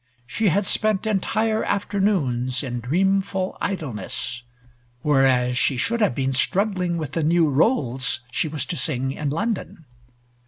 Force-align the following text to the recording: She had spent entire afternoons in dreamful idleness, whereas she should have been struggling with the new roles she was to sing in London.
She 0.25 0.47
had 0.49 0.65
spent 0.65 1.05
entire 1.05 1.63
afternoons 1.63 2.63
in 2.63 2.79
dreamful 2.79 3.55
idleness, 3.61 4.41
whereas 5.03 5.59
she 5.59 5.77
should 5.77 6.01
have 6.01 6.15
been 6.15 6.33
struggling 6.33 6.97
with 6.97 7.11
the 7.11 7.21
new 7.21 7.47
roles 7.47 8.21
she 8.31 8.47
was 8.47 8.65
to 8.65 8.75
sing 8.75 9.11
in 9.11 9.29
London. 9.29 9.85